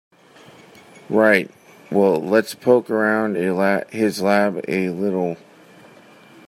Right, 1.11 1.47
well 1.91 2.19
let's 2.19 2.55
poke 2.55 2.89
around 2.89 3.35
his 3.35 4.19
lab 4.19 4.65
a 4.67 4.89
little. 4.89 5.37